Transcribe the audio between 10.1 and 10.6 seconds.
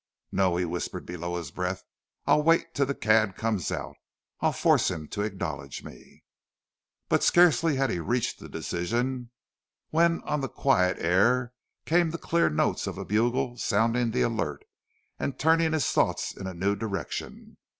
on the